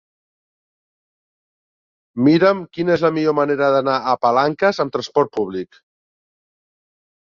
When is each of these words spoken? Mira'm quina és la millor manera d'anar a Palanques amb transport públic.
Mira'm 2.29 2.65
quina 2.77 2.97
és 2.97 3.05
la 3.09 3.13
millor 3.19 3.39
manera 3.43 3.71
d'anar 3.79 4.01
a 4.01 4.19
Palanques 4.27 4.85
amb 4.89 4.99
transport 4.99 5.37
públic. 5.41 5.83